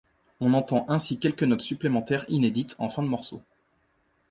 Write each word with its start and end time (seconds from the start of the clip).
On 0.39 0.55
entend 0.55 0.87
ainsi 0.89 1.19
quelques 1.19 1.43
notes 1.43 1.61
supplémentaires 1.61 2.25
inédites 2.27 2.73
en 2.79 2.89
fin 2.89 3.03
de 3.03 3.07
morceau. 3.07 3.43